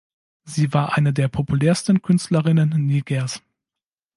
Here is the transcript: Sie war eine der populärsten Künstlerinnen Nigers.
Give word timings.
Sie 0.45 0.73
war 0.73 0.97
eine 0.97 1.13
der 1.13 1.27
populärsten 1.27 2.01
Künstlerinnen 2.01 2.69
Nigers. 2.87 3.43